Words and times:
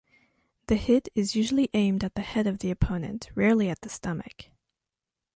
The 0.65 0.77
hit 0.77 1.09
is 1.13 1.35
usually 1.35 1.69
aimed 1.75 2.03
at 2.03 2.15
the 2.15 2.23
head 2.23 2.47
of 2.47 2.57
the 2.57 2.71
opponent, 2.71 3.29
rarely 3.35 3.69
at 3.69 3.81
the 3.81 3.89
stomach. 3.89 4.45